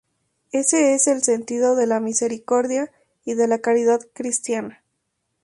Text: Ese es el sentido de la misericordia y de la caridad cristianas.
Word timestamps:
Ese 0.51 0.95
es 0.95 1.05
el 1.05 1.21
sentido 1.21 1.75
de 1.75 1.85
la 1.85 1.99
misericordia 1.99 2.91
y 3.23 3.35
de 3.35 3.47
la 3.47 3.59
caridad 3.59 3.99
cristianas. 4.13 4.79